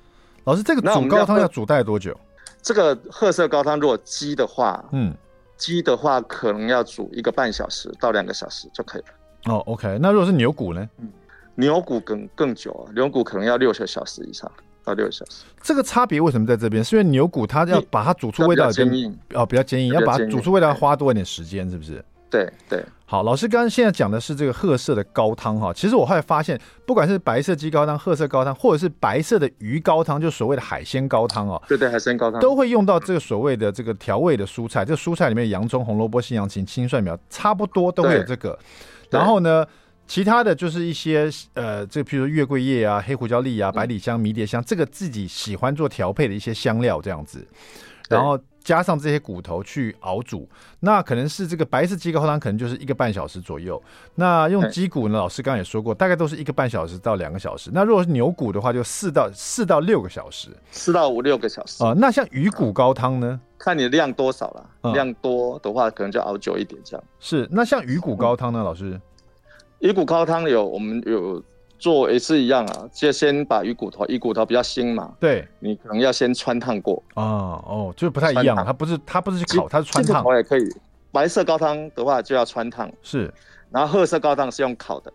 [0.45, 2.15] 老师，这个煮高汤要煮大概多久？
[2.61, 5.15] 这个褐色高汤如果鸡的话，嗯，
[5.57, 9.55] 鸡的话可能要煮一个半小时到两个小时就可以了。
[9.55, 10.87] 哦，OK，那如果是牛骨呢？
[10.99, 11.11] 嗯，
[11.55, 14.53] 牛骨更更久啊，牛骨可能要六个小时以上
[14.85, 15.45] 到六个小时。
[15.63, 16.85] 这个差别为什么在这边？
[16.85, 22.05] 是因为牛骨它要把它煮出味道，坚硬哦，比较坚硬，要把它煮出味道要花多一点时间，是不是？
[22.31, 32.39] 对对，好，老师刚刚现在讲的是这个褐色的高汤哈，其实我后来发现，不管是白色鸡高汤、褐色高汤，或者是白色的鱼高汤，就所谓的海鲜高汤哦，对对，海鲜高汤。
[32.41, 38.59] 都会用到这个所谓的这个调味的蔬菜，这个蔬菜里面洋葱、红萝卜、西洋芹、青蒜苗，差不多都会有这个。
[39.11, 39.67] 然后呢，
[40.07, 47.47] 其他的就是一些呃，这个譬如说月桂叶啊、黑胡椒粒啊、百里香、迷迭香，这个自己喜欢做调配的一些香料这样子，
[48.09, 48.39] 然后。
[48.61, 50.47] 加上这些骨头去熬煮，
[50.81, 53.83] 那可能是这个白色鸡高汤，可能就是一个半小时左右。
[54.15, 55.17] 那用鸡骨呢？
[55.17, 57.71] 老师刚刚也说过，大概都是一个半小时到两个小时。
[57.73, 61.95] 那如果是牛骨的话，就四到四到六个小时，四到五六个小时啊、呃。
[61.95, 63.41] 那像鱼骨高汤呢？
[63.57, 67.03] 看你量多少了，嗯、量多的话可能就熬久一点这样。
[67.21, 68.63] 是，那像鱼骨高汤呢？
[68.63, 69.01] 老师，
[69.79, 71.43] 鱼骨高汤有我们有。
[71.79, 77.03] 做也是一样啊，就先把鱼骨头，鱼骨头比较腥嘛，对，你可能要先穿烫过。
[77.15, 77.23] 啊，
[77.65, 80.25] 哦，就不太一样，它不是它不是去烤，它是穿烫。
[80.25, 80.63] 我也可以，
[81.13, 83.33] 白色高汤的话就要穿烫，是，
[83.71, 85.13] 然后褐色高汤是用烤的。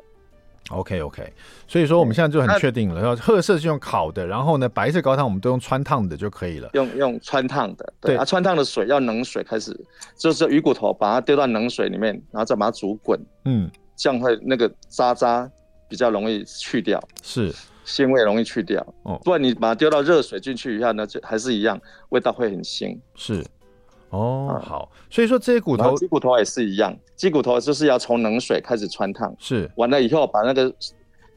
[0.69, 1.33] OK OK，
[1.67, 8.17] 所以说我们现在就很确定了，然后褐色是用烤的，然后呢，白色高汤我们都用穿烫的就可以了，用用穿烫的，对，对。
[8.17, 9.77] 啊，穿烫的水要冷水开始，
[10.17, 15.51] 就是鱼骨头把它丢到冷水里面，然后再把它煮滚，嗯，这样会那个渣渣。
[15.93, 17.53] 比较容易去掉，是。
[17.85, 18.83] 腥味容易去掉。
[19.03, 19.21] 哦。
[19.23, 21.79] 不然你把它丢到热水进去以后呢，就还是一样，
[22.09, 22.97] 味道会很腥。
[23.13, 23.45] 是。
[24.09, 29.69] 哦，嗯、好，所以说这些骨头，鸡骨头也是一样，鸡骨头就是要从冷水开始穿烫，是。
[29.75, 30.73] 完了以后把那个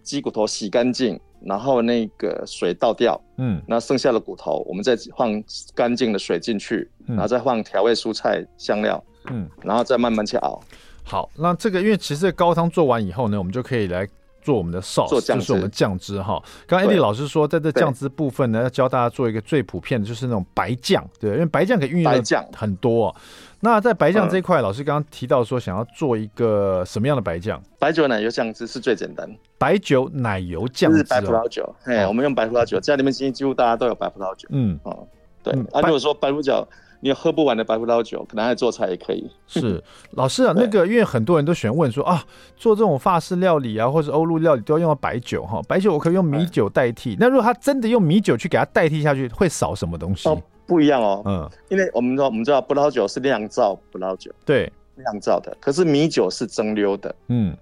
[0.03, 10.59] 鸡骨头洗干净，然后那个水倒掉，嗯，那剩下的骨头我们再放干净的水进去，嗯、然后再放调味蔬菜香料，嗯，然后再慢慢去熬。
[11.05, 14.09] 好，那这个因为其实高汤做完以后呢，我们就可以来。
[14.47, 16.41] 做我们的 sauce，就是我们酱汁哈。
[16.69, 22.23] 刚刚 Eddie 老师说，在这酱汁部分呢，要教大家做一个最普遍的，就是那种白酱，对，因为白酱可以运用
[22.55, 23.13] 很多。
[23.59, 27.61] 那在白酱这一块，老师刚刚提到说，想要做一个什么样的白酱？
[27.81, 29.29] 白酒奶油酱汁是最简单。
[29.59, 31.75] 白酒奶油酱汁，白葡萄酒。
[31.87, 34.49] 哎，我们用白葡萄酒，家里面几几乎大家都有白葡萄酒。
[34.53, 35.05] 嗯，哦，
[35.43, 35.53] 对。
[35.73, 36.69] 啊，如果说白葡萄酒。
[37.01, 39.31] 你喝不完的白葡萄酒，可能还做菜也可以。
[39.47, 39.83] 是
[40.13, 42.25] 老师啊，那个因为很多人都喜欢问说啊，
[42.57, 45.61] 做这种法式料理啊，或者欧陆料理都要用到白酒哈。
[45.69, 50.29] 白酒我可以用米酒代替，那如果他真的用米酒去给它代替下去，会少什么东西？
[50.29, 51.23] 哦，不一样哦。
[51.25, 55.57] 嗯，因为我们说我们知道葡萄酒是酿造葡萄酒，对，酿造的。
[55.61, 57.57] 可是米酒是蒸馏的，嗯，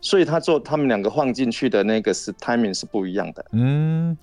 [0.00, 3.44] 所以他做他们两个放进去的那个是 timing 是不一样的。
[3.52, 4.16] 嗯，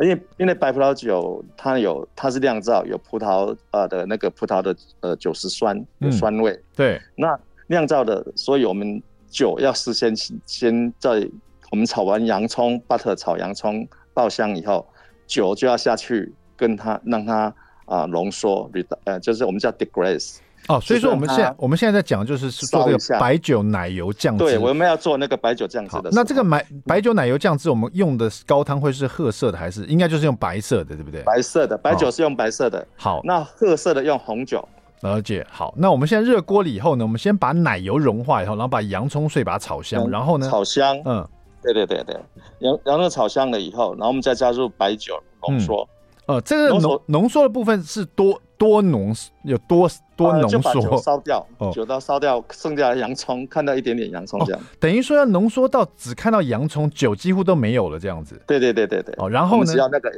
[0.00, 10.14] 因为因为白葡萄酒它有它是酿造有葡萄呃的那个葡萄的呃酒石酸有酸味，嗯、对，那酿造的，所以我们酒要事先
[10.46, 11.28] 先在
[11.70, 14.86] 我们炒完洋葱 butter 炒洋葱爆香以后，
[15.26, 17.54] 酒就要下去跟它让它
[17.86, 18.70] 啊浓缩，
[19.04, 20.38] 呃就是我们叫 degrade。
[20.68, 24.44] 哦，所以说我们现在我们现在在讲就是是做这个白酒奶油酱汁。
[24.44, 26.10] 对，我们要做那个白酒酱汁的。
[26.12, 31.20] 那这个白白酒奶油酱汁，我们用的高汤会是褐色的，还是应该就是用白色的，对不对？
[31.24, 32.86] 白色的白酒是用白色的。
[32.96, 34.66] 好，那褐色的用红酒。
[35.00, 35.44] 了解。
[35.50, 40.48] 好，那我们现在热锅了以后呢，我们先把奶油融化以后，然后把洋葱碎把它炒香，然后呢？
[40.48, 40.96] 炒香。
[41.04, 41.26] 嗯，
[41.60, 42.16] 对对对对，
[42.60, 45.88] 洋洋葱炒香了以后，然后我们再加入白酒浓缩。
[46.26, 48.40] 呃，这个浓浓缩的部分是多。
[48.58, 49.90] 多浓有多
[50.22, 58.40] 多浓缩，就把酒烧掉，酒都烧掉，剩下的洋葱看到一点点洋葱这样，等于说要浓缩到只看到洋葱，酒几乎都没有了这样子。
[58.46, 59.14] 对对对对对。
[59.18, 59.66] 哦，然后呢？
[59.66, 60.10] 只要那个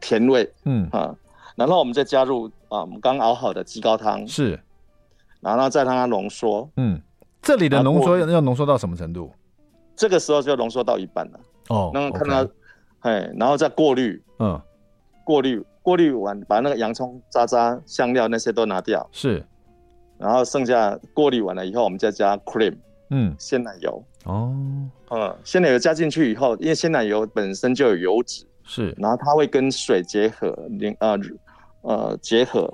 [0.00, 1.14] 甜味，嗯啊，
[1.54, 4.60] 然后我们再加入啊，我们刚熬好的鸡高汤是，
[5.40, 6.68] 然后再让它浓缩。
[6.76, 7.00] 嗯，
[7.40, 9.32] 这里的浓缩要要浓缩到什么程度？
[9.96, 11.40] 这个时候就浓缩到一半了。
[11.68, 12.50] 哦，然后看到，
[13.00, 14.60] 哎，然后再过滤，嗯，
[15.24, 15.64] 过滤。
[15.86, 19.40] 过滤完，把那个洋葱渣渣、香料那些都拿掉，是，
[20.18, 22.74] 然后剩下过滤完了以后，我们再加 cream，
[23.10, 24.52] 嗯，鲜奶油，哦，
[25.10, 31.16] 嗯，鲜奶油加进去以后，因为鲜奶油本身就有油脂，是，然后它会跟水结合，凝呃
[31.82, 32.68] 呃结合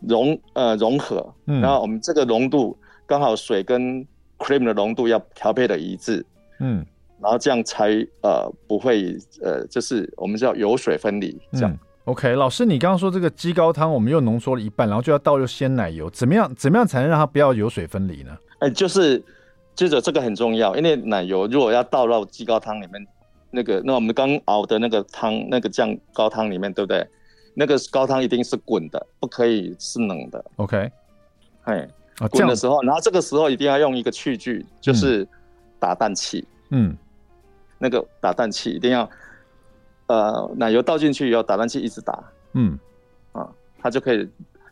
[0.00, 4.04] 融呃融合，嗯，然后我们这个浓度刚好水跟
[4.36, 6.26] cream 的浓度要调配的一致，
[6.58, 6.84] 嗯，
[7.20, 11.70] 然后这样才呃不会呃就是我们叫油水分离，这样。
[11.70, 16.52] 嗯 OK，老师，你刚刚说这个鸡高汤，我们又浓缩了一半，然后就要倒入鲜奶油，怎么样？
[16.54, 18.36] 怎么样才能让它不要油水分离呢？
[18.60, 19.22] 哎、欸，就是，
[19.74, 23.06] 接着这个很重要，因为奶油如果要倒到鸡高汤里面，
[23.50, 27.06] 那个，那我们刚熬的那个汤，那个酱高汤里面，对不对？
[27.54, 30.42] 那个高汤一定是滚的，不可以是冷的。
[30.56, 30.90] OK，
[31.64, 31.86] 哎，
[32.30, 35.28] 滚的时候，然后这个时候一定要用一个器具，就是
[35.78, 36.46] 打蛋器。
[36.70, 36.96] 嗯，
[37.78, 39.08] 那个打蛋器一定要。
[40.10, 42.18] 呃，奶油倒进去以后，打蛋器一直打，
[42.54, 42.76] 嗯，
[43.30, 43.46] 啊，
[43.80, 44.28] 它就可以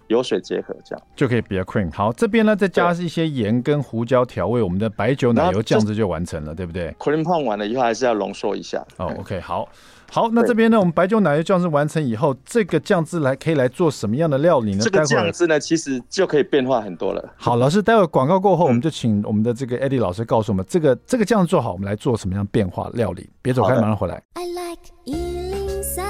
[0.08, 1.94] 油水结合，这样就可以比较 cream。
[1.94, 8.84] 好，这边呢再加一些盐跟胡椒调味，我们的白酒奶油酱汁就完成了，对不对？cream 放完了以后，还是要浓缩一下。
[8.96, 9.68] 哦，OK，好。
[10.10, 14.78] 好，那这边呢，我们白酒奶油酱汁完成以后，这个酱汁来可以来做什么样的料理呢？
[14.80, 17.22] 这个酱汁呢，其实就可以变化很多了。
[17.36, 23.28] 好，老师，待会广告过后，我们就请我们的这个 Eddie 老师告诉我们，这个这个酱汁做好，我们来做什么样变化料理？
[23.42, 24.14] 别走开，马上回来。
[24.32, 26.04] I like 一零三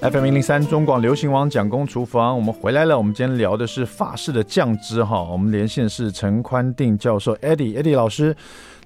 [0.00, 2.96] FM 一零三中广流行网蒋公厨房，我们回来了。
[2.96, 5.20] 我们今天聊的是法式的酱汁哈。
[5.20, 8.36] 我们连线是陈宽定教授，Eddie，Eddie 老师。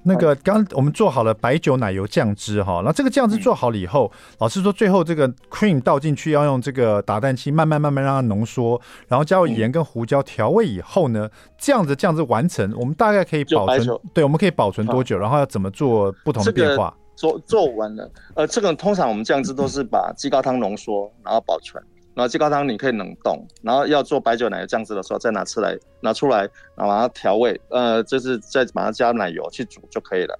[0.05, 15.17] 那个刚我们做好了白酒奶油酱汁哈，那这个酱汁做好了以后，老师说最后这个 cream 倒进去要用这个打蛋器慢慢慢慢让它浓缩，然后加入盐跟胡椒调味以后呢，这样子酱汁完成，我们大概可以保存，对，我们可以保存多久？
[15.17, 16.93] 然后要怎么做不同的变化？
[17.15, 21.81] 做做完了，呃，这个通常我们酱汁都是把鸡高汤浓缩，然后保存，
[22.15, 26.41] 然后鸡高汤你可以冷冻，然后要做白酒奶油酱汁的时候再拿出来，拿出来，
[26.75, 30.39] 然后把它调味，呃，就是再把它加奶油去煮就可以了。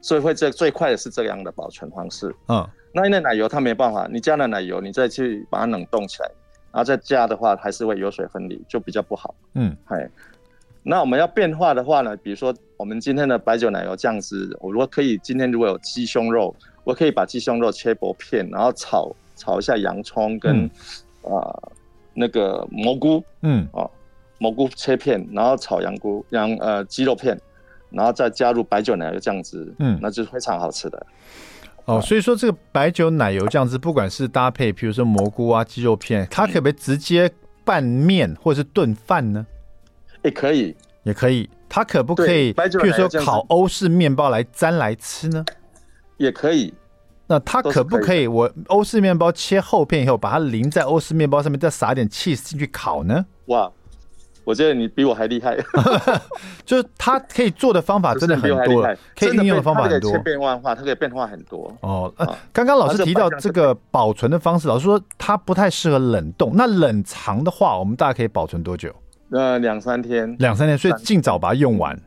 [0.00, 2.34] 所以会最最快的是这样的保存方式。
[2.48, 6.30] 嗯，那因为奶油它没办法，你加了奶油，你再去把它冷冻起来，
[6.72, 9.34] 然后再加的话还是会油水分离，就比较不好。
[9.54, 10.10] 嗯，嗨。
[10.84, 20.68] 那我们要变化的话呢，比如说我们今天的白酒奶油酱汁，我如果可以，今天如果有鸡胸肉，我可以把鸡胸肉切薄片，然后炒炒一下洋葱跟
[21.22, 21.72] 呃、
[22.14, 23.88] 那个蘑菇，嗯啊
[24.38, 27.40] 蘑菇切片，然后炒羊菇羊呃鸡肉片，
[27.90, 31.06] 然后再加入白酒奶油酱汁，嗯，那就是非常好吃的。
[31.84, 37.30] 哦，所以说这个白酒奶油酱汁，不管是搭配，比如说蘑菇啊鸡肉片，它可不可以直接
[37.64, 39.46] 拌面或者是炖饭呢？
[40.22, 41.48] 也可以，也可以。
[41.68, 45.44] 它可不可以，比如说烤欧式面包来沾来吃呢？
[46.18, 46.72] 也可以。
[47.32, 48.26] 那它可不可以？
[48.26, 53.24] 我欧式面包切厚片以后，把它淋在欧式面包上面，再撒点 cheese 进去烤呢？
[53.46, 53.70] 哇，
[54.44, 55.56] 我觉得你比我还厉害。
[56.66, 58.82] 就是它可以做的方法真的很多，
[59.16, 60.18] 可以运用的方法很多。
[60.18, 61.74] 变万化，它可以变化很多。
[61.80, 66.52] 哦，呃，刚刚老师提到这个保存的方式，老师说它不太适合冷冻。
[66.54, 68.94] 那冷藏的话，我们大概可以保存多久？
[69.30, 71.98] 呃，两三天，两三天，所以尽早把它用完。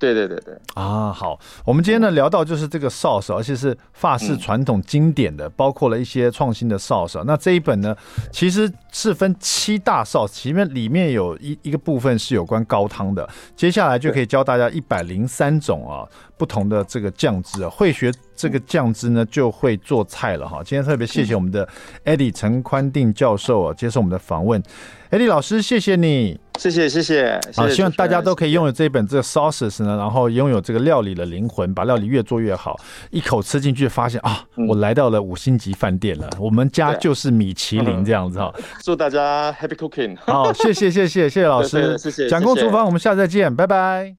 [0.00, 7.22] 对对对对啊，好，我们今天呢聊到就是这个 sauce，而且是法式传统经典的，嗯、包括了一些创新的 sauce。
[7.24, 7.94] 那这一本呢，
[8.32, 13.28] 其实是分七大 sauce，其面里面有一一个部分是有关高汤的。
[13.54, 20.62] 接下来就可以教大家一百零三种啊不同的这个酱汁啊，会学这个酱汁呢就会做菜了哈。
[20.64, 21.68] 今天特别谢谢我们的
[22.06, 24.62] Eddie 陈宽定教授啊接受我们的访问
[25.10, 26.40] ，Eddie 老师谢谢你。
[26.60, 32.78] 谢谢谢谢，好，希望大家都可以拥有这一本这个 sauces 呢，然后拥有这个料理的灵魂，把料理越做越好。
[33.10, 38.52] 一口吃进去，发现啊，我来到了五星级饭店了，我们家就是米其林这样子哈。
[38.84, 40.14] 祝大家 happy cooking。
[40.26, 42.28] 好，谢谢谢谢谢谢老师， 谢谢。
[42.28, 44.08] 蒋公厨房，我们下次再见，拜拜。